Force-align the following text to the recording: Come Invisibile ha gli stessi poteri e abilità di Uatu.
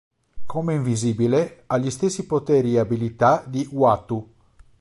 Come 0.47 0.73
Invisibile 0.73 1.61
ha 1.67 1.77
gli 1.77 1.91
stessi 1.91 2.25
poteri 2.25 2.73
e 2.73 2.79
abilità 2.79 3.43
di 3.45 3.67
Uatu. 3.71 4.27